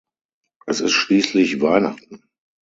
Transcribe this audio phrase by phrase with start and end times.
[0.65, 2.23] Es ist schließlich Weihnachten.